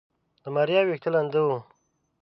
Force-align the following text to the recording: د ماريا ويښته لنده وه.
د 0.43 0.45
ماريا 0.55 0.79
ويښته 0.83 1.09
لنده 1.15 1.39
وه. 1.47 1.57